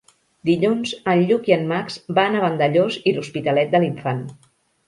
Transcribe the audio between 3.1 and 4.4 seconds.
i l'Hospitalet de l'Infant.